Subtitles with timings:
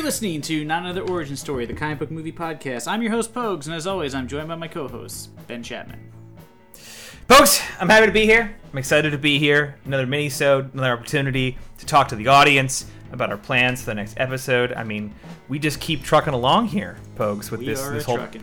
[0.00, 2.88] You're listening to Not Another Origin Story, the comic book movie podcast.
[2.88, 6.10] I'm your host, Pogues, and as always, I'm joined by my co-host, Ben Chapman.
[7.28, 8.56] Folks, I'm happy to be here.
[8.72, 9.76] I'm excited to be here.
[9.84, 14.14] Another mini-sode, another opportunity to talk to the audience about our plans for the next
[14.16, 14.72] episode.
[14.72, 15.14] I mean,
[15.50, 18.42] we just keep trucking along here, Pogues, with We this this whole trucking.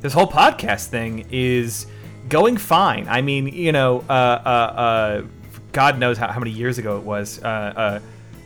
[0.00, 1.86] this whole podcast thing is
[2.28, 3.06] going fine.
[3.08, 5.22] I mean, you know, uh, uh, uh,
[5.70, 7.40] God knows how, how many years ago it was.
[7.40, 8.00] Uh, uh,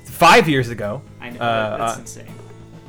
[0.05, 1.01] five years ago.
[1.19, 2.27] I know Uh, that's uh, insane.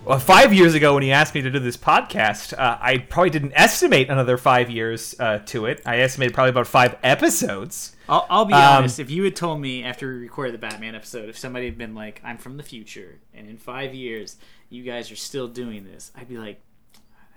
[0.06, 3.30] Well, five years ago, when he asked me to do this podcast, uh, I probably
[3.30, 5.82] didn't estimate another five years uh, to it.
[5.86, 7.95] I estimated probably about five episodes.
[8.10, 9.00] I'll, I'll be um, honest.
[9.00, 11.95] If you had told me after we recorded the Batman episode, if somebody had been
[11.95, 14.36] like, "I'm from the future, and in five years
[14.70, 16.62] you guys are still doing this," I'd be like,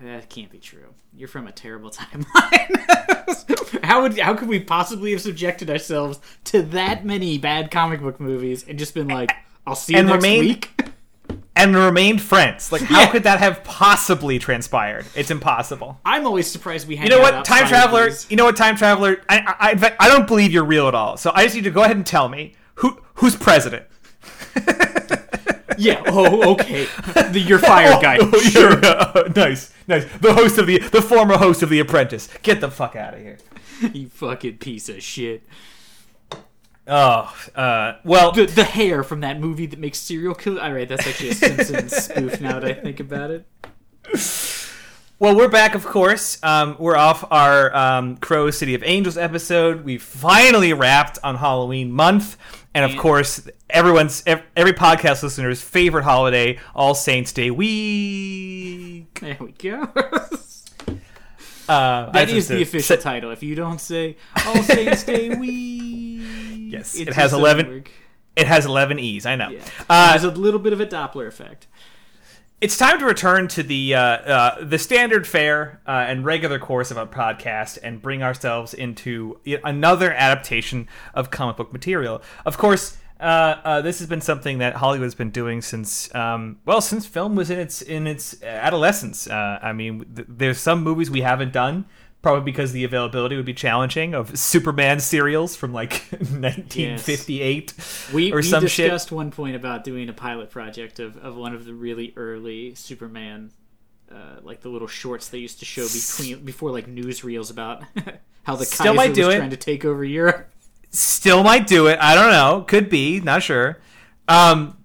[0.00, 0.94] "That can't be true.
[1.14, 6.62] You're from a terrible timeline." how would how could we possibly have subjected ourselves to
[6.62, 9.30] that many bad comic book movies and just been like,
[9.66, 10.70] "I'll see you And next remained- week"?
[11.56, 12.70] And remained friends.
[12.70, 15.06] Like, how could that have possibly transpired?
[15.14, 15.98] It's impossible.
[16.04, 16.98] I'm always surprised we.
[16.98, 18.10] You know what, time traveler?
[18.28, 19.22] You know what, time traveler?
[19.28, 21.16] I, I, in fact, I don't believe you're real at all.
[21.16, 23.86] So I just need to go ahead and tell me who who's president.
[25.78, 26.02] Yeah.
[26.06, 26.86] Oh, okay.
[27.30, 28.18] The, you're fired, oh, guy.
[28.20, 28.80] Oh, sure.
[28.82, 29.32] yeah.
[29.34, 30.04] nice, nice.
[30.18, 32.28] The host of the the former host of The Apprentice.
[32.42, 33.38] Get the fuck out of here.
[33.92, 35.42] You fucking piece of shit.
[36.88, 40.62] Oh, uh, well, The, the hair from that movie that makes serial killer.
[40.62, 42.40] All right, that's actually a Simpsons spoof.
[42.40, 43.46] Now that I think about it.
[45.18, 46.38] Well, we're back, of course.
[46.42, 49.82] Um, we're off our um, Crow City of Angels episode.
[49.84, 52.36] We finally wrapped on Halloween month,
[52.74, 59.18] and of course, everyone's every podcast listener's favorite holiday, All Saints Day week.
[59.20, 59.90] There we go.
[61.68, 63.30] Uh, That is the official title.
[63.32, 65.95] If you don't say All Saints Day week,
[66.70, 67.90] Yes, it has 11 work.
[68.36, 69.24] It has eleven E's.
[69.24, 69.48] I know.
[69.48, 69.60] Yeah.
[69.88, 71.66] Uh, There's a little bit of a Doppler effect.
[72.60, 76.90] it's time to return to the uh, uh, the standard fare uh, and regular course
[76.90, 82.20] of a podcast and bring ourselves into another adaptation of comic book material.
[82.44, 86.82] Of course, uh, uh, this has been something that Hollywood's been doing since um, well
[86.82, 89.26] since film was in its in its adolescence.
[89.28, 91.86] Uh, I mean, th- there's some movies we haven't done.
[92.26, 97.74] Probably because the availability would be challenging of Superman serials from like 1958
[98.12, 98.90] We, or we some shit.
[98.90, 102.74] discussed one point about doing a pilot project of, of one of the really early
[102.74, 103.52] Superman,
[104.10, 107.84] uh, like the little shorts they used to show between before like newsreels about
[108.42, 109.36] how the Still Kaiser might was do it.
[109.36, 110.50] trying to take over Europe.
[110.90, 111.96] still might do it.
[112.00, 112.64] I don't know.
[112.66, 113.20] Could be.
[113.20, 113.78] Not sure.
[114.26, 114.76] Um,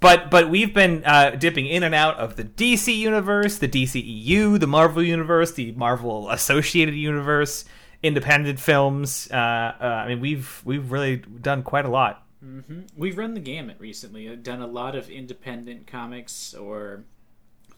[0.00, 4.60] but but we've been uh, dipping in and out of the DC universe, the DCEU,
[4.60, 7.64] the Marvel universe, the Marvel Associated Universe,
[8.02, 9.28] independent films.
[9.30, 12.22] Uh, uh, I mean, we've we've really done quite a lot.
[12.96, 14.30] We've run the gamut recently.
[14.30, 17.04] I've done a lot of independent comics or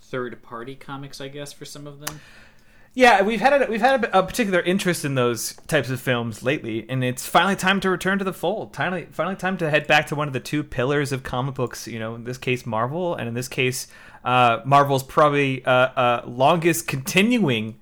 [0.02, 2.20] third party comics, I guess, for some of them.
[2.94, 6.42] Yeah, we've had a, we've had a, a particular interest in those types of films
[6.42, 8.74] lately, and it's finally time to return to the fold.
[8.74, 11.86] Finally, finally time to head back to one of the two pillars of comic books.
[11.86, 13.86] You know, in this case, Marvel, and in this case,
[14.24, 17.78] uh, Marvel's probably uh, uh, longest continuing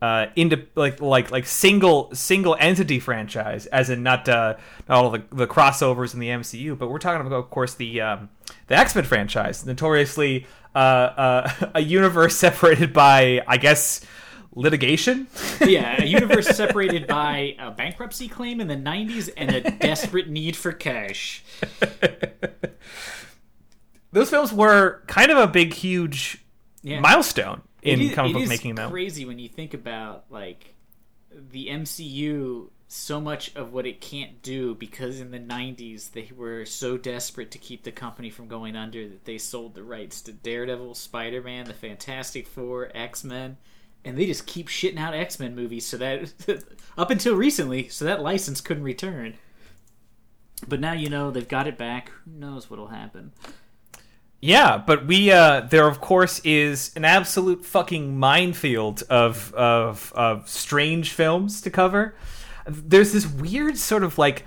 [0.00, 4.56] uh, into like like like single single entity franchise, as in not uh,
[4.88, 8.00] not all the, the crossovers in the MCU, but we're talking about, of course, the
[8.00, 8.28] um,
[8.68, 14.04] the X Men franchise, notoriously uh, uh, a universe separated by, I guess,
[14.58, 15.26] litigation.
[15.60, 20.56] Yeah, a universe separated by a bankruptcy claim in the 90s and a desperate need
[20.56, 21.42] for cash.
[24.12, 26.42] Those films were kind of a big, huge
[26.82, 27.00] Yeah.
[27.00, 28.88] milestone in is- comic book making, though.
[28.88, 30.74] crazy when you think about like
[31.30, 32.70] the MCU.
[32.90, 37.50] So much of what it can't do because in the '90s they were so desperate
[37.50, 41.66] to keep the company from going under that they sold the rights to Daredevil, Spider-Man,
[41.66, 43.58] the Fantastic Four, X-Men,
[44.04, 45.86] and they just keep shitting out X-Men movies.
[45.86, 46.64] So that
[46.98, 49.34] up until recently, so that license couldn't return.
[50.66, 52.10] But now you know they've got it back.
[52.24, 53.32] Who knows what'll happen?
[54.40, 60.48] Yeah, but we uh there of course is an absolute fucking minefield of of of
[60.48, 62.14] strange films to cover.
[62.66, 64.44] There's this weird sort of like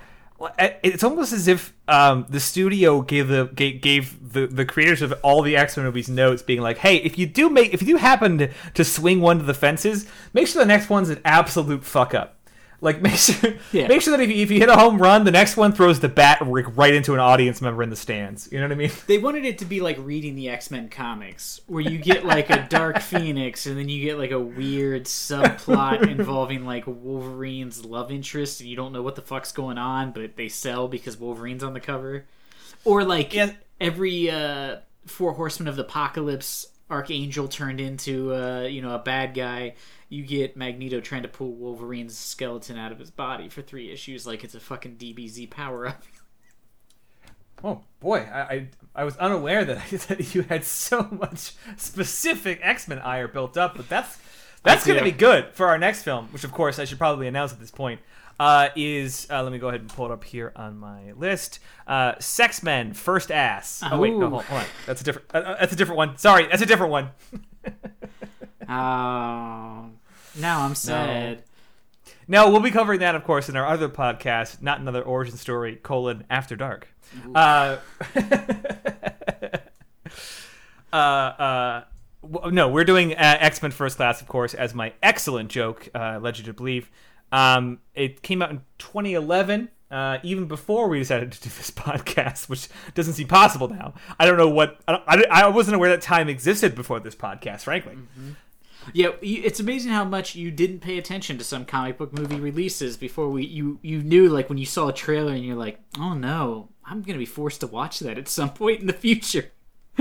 [0.58, 5.12] it's almost as if um, the studio gave the gave, gave the, the creators of
[5.22, 7.96] all the X Men movies notes, being like, "Hey, if you do make if you
[7.96, 11.84] happen to, to swing one to the fences, make sure the next one's an absolute
[11.84, 12.36] fuck up.
[12.82, 13.86] Like make sure Yeah.
[13.86, 16.00] make sure that if you, if you hit a home run, the next one throws
[16.00, 18.48] the bat right into an audience member in the stands.
[18.50, 18.90] You know what I mean?
[19.06, 22.50] They wanted it to be like reading the X Men comics, where you get like
[22.50, 28.10] a Dark Phoenix, and then you get like a weird subplot involving like Wolverine's love
[28.10, 31.62] interest, and you don't know what the fuck's going on, but they sell because Wolverine's
[31.62, 32.24] on the cover.
[32.84, 33.52] Or like Yeah.
[33.80, 39.34] every uh, Four Horsemen of the Apocalypse Archangel turned into uh, you know a bad
[39.34, 39.74] guy.
[40.08, 44.26] You get Magneto trying to pull Wolverine's skeleton out of his body for three issues,
[44.26, 46.02] like it's a fucking DBZ power up.
[47.64, 52.88] Oh boy, I, I I was unaware that, that you had so much specific X
[52.88, 54.18] Men ire built up, but that's
[54.64, 57.28] that's going to be good for our next film, which of course I should probably
[57.28, 58.00] announce at this point.
[58.40, 61.60] Uh, is uh, let me go ahead and pull it up here on my list.
[61.86, 63.82] Uh, Sex Men First Ass.
[63.88, 64.66] Oh wait, no, hold, hold on.
[64.86, 65.28] That's a different.
[65.32, 66.16] Uh, uh, that's a different one.
[66.18, 67.10] Sorry, that's a different one.
[68.68, 69.90] Oh,
[70.38, 71.42] now I'm sad.
[72.28, 75.76] No, we'll be covering that, of course, in our other podcast, not another origin story:
[75.76, 76.88] colon After Dark.
[77.34, 77.76] Uh,
[80.92, 81.84] uh, uh,
[82.50, 86.18] no, we're doing uh, X Men First Class, of course, as my excellent joke uh,
[86.22, 86.90] led you to believe.
[87.32, 89.68] Um, it came out in 2011.
[89.90, 93.92] Uh, even before we decided to do this podcast, which doesn't seem possible now.
[94.18, 97.64] I don't know what I, I, I wasn't aware that time existed before this podcast.
[97.64, 97.98] Frankly,
[98.94, 102.96] Yeah, it's amazing how much you didn't pay attention to some comic book movie releases
[102.96, 106.14] before we you you knew like when you saw a trailer and you're like, oh
[106.14, 109.50] no, I'm gonna be forced to watch that at some point in the future,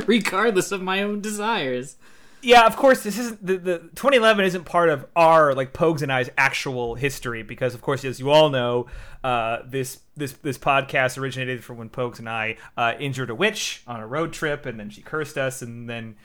[0.06, 1.98] regardless of my own desires.
[2.41, 3.03] Yeah, of course.
[3.03, 7.43] This isn't the, the 2011 isn't part of our like Pogues and I's actual history
[7.43, 8.88] because, of course, as you all know,
[9.23, 13.83] uh, this this this podcast originated from when Pogues and I uh, injured a witch
[13.88, 16.15] on a road trip, and then she cursed us, and then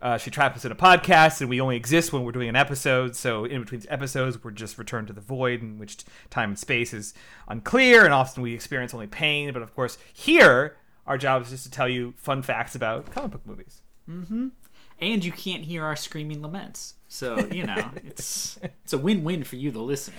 [0.00, 2.56] uh, she trapped us in a podcast, and we only exist when we're doing an
[2.56, 3.14] episode.
[3.14, 6.92] So in between episodes, we're just returned to the void, in which time and space
[6.94, 7.12] is
[7.48, 9.52] unclear, and often we experience only pain.
[9.52, 10.76] But of course, here
[11.06, 13.82] our job is just to tell you fun facts about comic book movies.
[15.00, 19.56] And you can't hear our screaming laments, so you know it's it's a win-win for
[19.56, 20.16] you, the listener.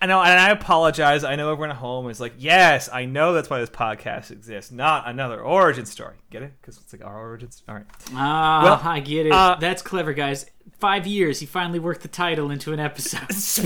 [0.00, 1.24] I know, and I apologize.
[1.24, 4.70] I know everyone at home is like, yes, I know that's why this podcast exists,
[4.70, 6.16] not another origin story.
[6.30, 6.52] Get it?
[6.60, 7.62] Because it's like our origins.
[7.66, 7.84] All right.
[8.12, 9.32] Ah, Well, I get it.
[9.32, 10.44] uh, That's clever, guys.
[10.78, 13.56] Five years, he finally worked the title into an episode, this,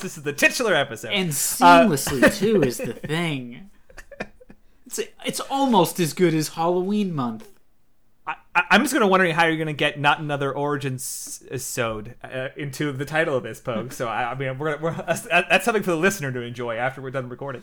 [0.00, 1.10] this is the titular episode.
[1.10, 3.70] and seamlessly too is the thing.
[4.86, 7.48] It's it's almost as good as Halloween month.
[8.54, 12.14] I, I'm just going to wondering how you're going to get not another origins sewed
[12.22, 13.92] uh, into the title of this poke.
[13.92, 16.76] So I, I mean, we're, gonna, we're that's, that's something for the listener to enjoy
[16.76, 17.62] after we're done recording.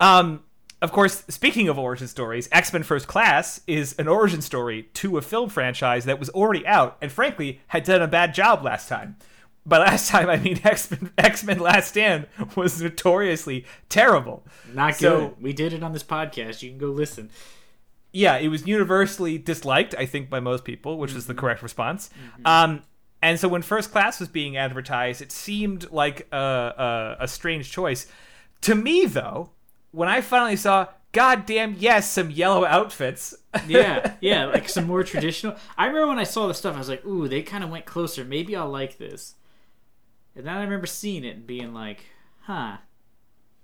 [0.00, 0.42] Um,
[0.82, 5.16] of course, speaking of origin stories, X Men First Class is an origin story to
[5.16, 8.88] a film franchise that was already out and, frankly, had done a bad job last
[8.88, 9.16] time.
[9.64, 14.44] By last time, I mean X Men X Men Last Stand was notoriously terrible.
[14.74, 15.00] Not good.
[15.00, 16.60] So- we did it on this podcast.
[16.62, 17.30] You can go listen.
[18.14, 22.10] Yeah, it was universally disliked, I think, by most people, which was the correct response.
[22.44, 22.82] Um,
[23.20, 26.36] and so when First Class was being advertised, it seemed like a,
[27.18, 28.06] a, a strange choice.
[28.62, 29.50] To me, though,
[29.90, 33.34] when I finally saw, goddamn, yes, some yellow outfits.
[33.68, 35.54] Yeah, yeah, like some more traditional.
[35.78, 37.84] I remember when I saw the stuff, I was like, "Ooh, they kind of went
[37.84, 38.24] closer.
[38.24, 39.36] Maybe I'll like this."
[40.34, 42.00] And then I remember seeing it and being like,
[42.42, 42.78] "Huh."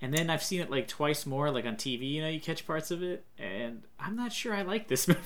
[0.02, 2.10] And then I've seen it like twice more, like on TV.
[2.10, 5.20] You know, you catch parts of it, and I'm not sure I like this movie.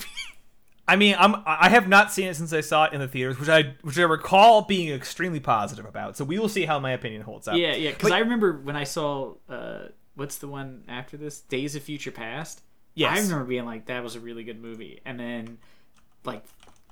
[0.87, 3.39] I mean, I'm I have not seen it since I saw it in the theaters,
[3.39, 6.17] which I which I recall being extremely positive about.
[6.17, 7.57] So we will see how my opinion holds up.
[7.57, 7.91] yeah, yeah.
[7.91, 12.11] Because I remember when I saw uh, what's the one after this, Days of Future
[12.11, 12.61] Past.
[12.95, 13.19] Yes.
[13.19, 15.01] I remember being like, that was a really good movie.
[15.05, 15.59] And then,
[16.25, 16.45] like,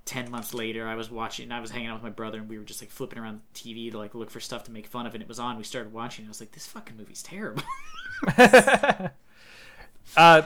[0.04, 2.58] 10 months later, I was watching, I was hanging out with my brother, and we
[2.58, 5.06] were just, like, flipping around the TV to, like, look for stuff to make fun
[5.06, 5.56] of, and it was on.
[5.56, 7.62] We started watching, and I was like, this fucking movie's terrible.
[10.16, 10.42] uh,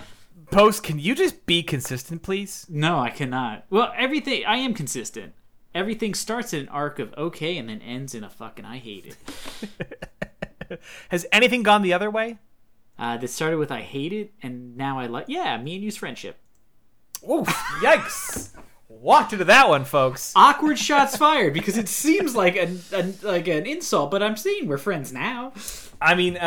[0.51, 2.67] Post, can you just be consistent, please?
[2.69, 3.65] no, I cannot.
[3.71, 5.33] Well, everything, I am consistent.
[5.75, 9.17] Everything starts in an arc of okay and then ends in a fucking I hate
[10.69, 10.81] it.
[11.11, 12.39] Has anything gone the other way?
[12.99, 15.97] Uh, that started with I hate it, and now I like, yeah, me and you's
[15.97, 16.39] friendship.
[17.29, 17.49] Oof,
[17.83, 18.51] yikes.
[18.89, 20.33] Walked into that one, folks.
[20.37, 24.69] awkward shots fired because it seems like an, an like an insult, but I'm saying
[24.69, 25.53] we're friends now.
[26.01, 26.41] I mean, uh,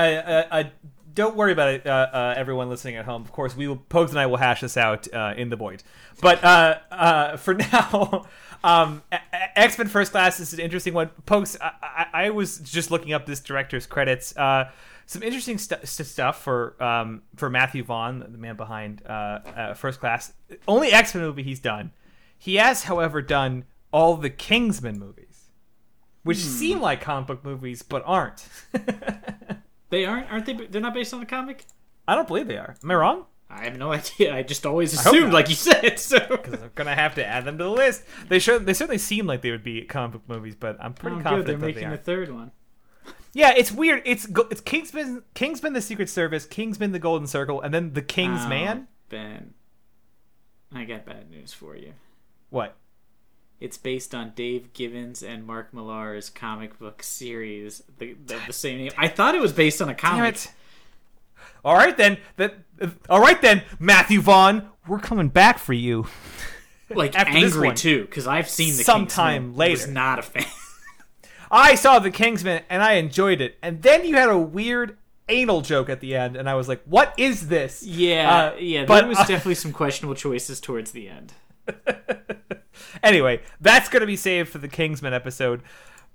[0.51, 0.63] uh, uh,
[1.13, 3.23] don't worry about it, uh, uh, everyone listening at home.
[3.23, 5.83] Of course, we will, Pokes and I will hash this out uh, in the void.
[6.21, 8.25] But uh, uh, for now,
[8.63, 9.03] um,
[9.55, 11.09] X Men First Class is an interesting one.
[11.25, 14.35] Pokes, I, I, I was just looking up this director's credits.
[14.37, 14.69] Uh,
[15.07, 19.99] some interesting st- stuff for um, for Matthew Vaughn, the man behind uh, uh, First
[19.99, 20.31] Class.
[20.67, 21.91] Only X Men movie he's done.
[22.39, 25.49] He has, however, done all the Kingsman movies,
[26.23, 26.49] which hmm.
[26.49, 28.47] seem like comic book movies but aren't.
[29.89, 30.53] They aren't, aren't they?
[30.53, 31.65] They're not based on the comic.
[32.07, 32.75] I don't believe they are.
[32.83, 33.25] Am I wrong?
[33.49, 34.35] I have no idea.
[34.35, 35.99] I just always assumed, like you said.
[35.99, 38.03] So Because I'm gonna have to add them to the list.
[38.27, 41.15] They sure they certainly seem like they would be comic book movies, but I'm pretty
[41.15, 41.19] oh.
[41.19, 41.93] They're confident that they making are.
[41.93, 42.51] a third one.
[43.33, 44.03] Yeah, it's weird.
[44.05, 48.45] It's it's Kingsman, Kingsman, the Secret Service, Kingsman, the Golden Circle, and then the King's
[48.45, 48.87] Oh, Man.
[49.09, 49.53] Ben.
[50.73, 51.93] I got bad news for you.
[52.49, 52.75] What?
[53.59, 58.77] It's based on Dave Gibbons and Mark Millar's comic book series, the, the, the same
[58.77, 58.91] name.
[58.97, 60.37] I thought it was based on a comic.
[61.65, 62.17] All right then.
[62.37, 62.55] That.
[63.09, 64.69] All right then, Matthew Vaughn.
[64.87, 66.07] We're coming back for you.
[66.91, 69.71] Like angry too, because I've seen the Sometime Kingsman, later.
[69.73, 70.43] Was not a fan.
[71.51, 75.61] I saw the Kingsman and I enjoyed it, and then you had a weird anal
[75.61, 78.85] joke at the end, and I was like, "What is this?" yeah, Uh, yeah.
[78.85, 81.33] but, There was uh, definitely some questionable choices towards the end.
[83.03, 85.61] Anyway, that's gonna be saved for the Kingsman episode.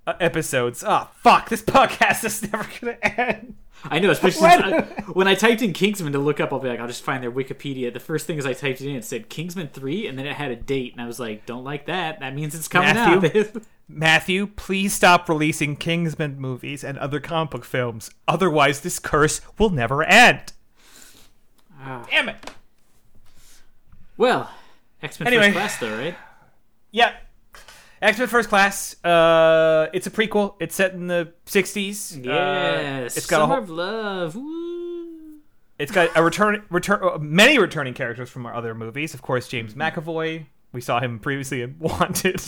[0.07, 0.85] Uh, episodes.
[0.87, 1.49] Oh fuck!
[1.49, 3.55] This podcast is never gonna end.
[3.85, 4.81] I know, especially When- I,
[5.13, 7.31] when I typed in Kingsman to look up, I'll be like, I'll just find their
[7.33, 7.93] Wikipedia.
[7.93, 10.35] The first thing is I typed it in, it said Kingsman three, and then it
[10.37, 12.21] had a date, and I was like, don't like that.
[12.21, 13.41] That means it's coming Matthew?
[13.41, 13.63] out.
[13.89, 18.11] Matthew, please stop releasing Kingsman movies and other comic book films.
[18.27, 20.53] Otherwise, this curse will never end.
[21.79, 22.07] Ah.
[22.11, 22.51] Damn it!
[24.17, 24.51] well,
[25.03, 25.53] X Men Anyway.
[25.53, 26.17] First Class, though, right?
[26.91, 27.13] Yeah.
[28.03, 29.05] X Men First Class.
[29.05, 30.55] Uh, it's a prequel.
[30.61, 32.25] It's set in the '60s.
[32.25, 33.13] Yes.
[33.15, 34.37] Uh, it's got a Summer whole, of Love.
[34.37, 35.39] Woo.
[35.79, 39.13] It's got a return, return, uh, many returning characters from our other movies.
[39.15, 40.47] Of course, James McAvoy.
[40.73, 42.43] We saw him previously in Wanted.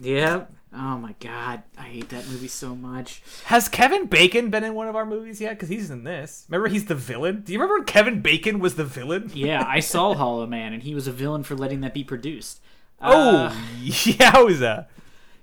[0.00, 0.52] Yep.
[0.72, 3.22] Oh my god, I hate that movie so much.
[3.46, 5.50] Has Kevin Bacon been in one of our movies yet?
[5.50, 6.46] Because he's in this.
[6.48, 7.42] Remember, he's the villain.
[7.42, 9.30] Do you remember when Kevin Bacon was the villain?
[9.34, 12.60] Yeah, I saw Hollow Man, and he was a villain for letting that be produced.
[13.02, 13.50] Oh, Uh,
[13.82, 14.86] yowza!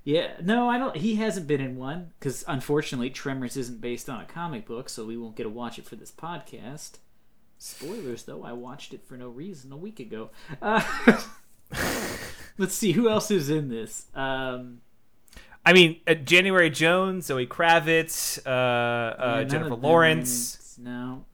[0.06, 0.34] yeah.
[0.42, 0.96] No, I don't.
[0.96, 5.06] He hasn't been in one because unfortunately, Tremors isn't based on a comic book, so
[5.06, 7.00] we won't get to watch it for this podcast.
[7.58, 8.44] Spoilers, though.
[8.44, 10.30] I watched it for no reason a week ago.
[10.62, 10.82] Uh,
[12.58, 14.06] let's see who else is in this.
[14.16, 14.82] Um,
[15.70, 20.78] I mean, uh, January Jones, Zoe Kravitz, uh, uh, yeah, Jennifer of them are Lawrence.
[20.80, 21.26] No,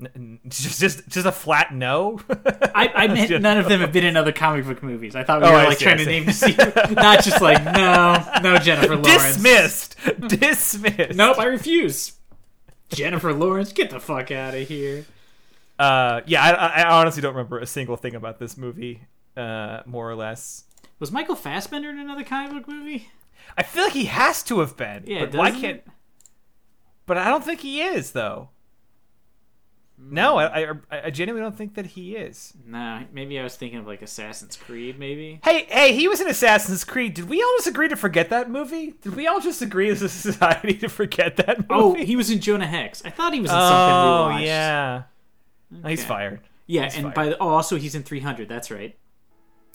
[0.00, 2.20] N- just, just, just a flat no.
[2.74, 5.16] I, I meant none of them have been in other comic book movies.
[5.16, 6.54] I thought we Oh, were I like see, trying to name see,
[6.92, 9.36] not just like no, no Jennifer Lawrence.
[9.36, 9.96] Dismissed.
[10.28, 11.14] Dismissed.
[11.16, 12.12] Nope, I refuse.
[12.90, 15.04] Jennifer Lawrence, get the fuck out of here.
[15.78, 19.00] Uh, yeah, I, I honestly don't remember a single thing about this movie.
[19.36, 20.64] Uh, more or less.
[20.98, 23.08] Was Michael Fassbender in another comic book movie?
[23.56, 25.04] I feel like he has to have been.
[25.06, 25.76] Yeah, but why doesn't can't?
[25.78, 25.86] it?
[27.06, 28.50] But I don't think he is though.
[30.04, 32.54] No, I, I, I genuinely don't think that he is.
[32.66, 35.40] Nah, maybe I was thinking of like Assassin's Creed, maybe.
[35.44, 37.14] Hey, hey, he was in Assassin's Creed.
[37.14, 38.94] Did we all just agree to forget that movie?
[39.00, 42.02] Did we all just agree as a society to forget that oh, movie?
[42.02, 43.04] Oh, he was in Jonah Hex.
[43.04, 44.46] I thought he was in Oh, something we watched.
[44.46, 45.02] yeah.
[45.88, 46.08] He's Okay.
[46.08, 46.40] fired.
[46.66, 48.48] Yeah, He's and by the, oh, also he's in 300.
[48.48, 48.96] That's right.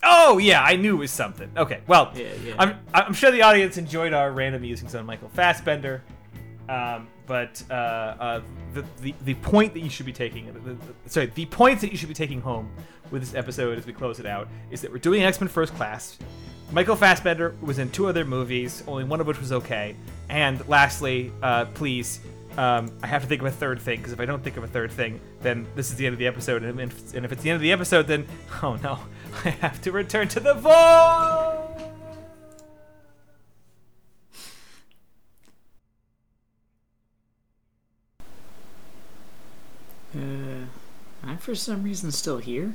[0.04, 1.50] Oh yeah, I knew it was something.
[1.58, 2.56] Okay, well, Yeah, yeah.
[2.60, 6.04] I'm I'm sure the audience enjoyed our random musings on Michael Fassbender,
[6.70, 8.42] um, but uh, uh,
[8.74, 11.98] the, the the point that you should be taking, the, sorry, the points that you
[11.98, 12.70] should be taking home
[13.10, 15.74] with this episode as we close it out is that we're doing X Men First
[15.76, 16.18] Class.
[16.72, 19.96] Michael Fassbender was in two other movies, only one of which was okay.
[20.30, 22.20] And lastly, uh, please,
[22.58, 24.64] um, I have to think of a third thing because if I don't think of
[24.64, 26.64] a third thing, then this is the end of the episode.
[26.64, 28.26] And if, and if it's the end of the episode, then
[28.64, 29.00] oh no,
[29.46, 31.82] I have to return to the vault.
[40.16, 40.66] Uh,
[41.24, 42.74] I'm for some reason still here.